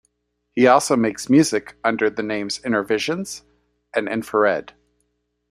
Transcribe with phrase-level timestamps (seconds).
[0.53, 3.43] He also makes music under the names Innervisions
[3.93, 4.73] and Infrared.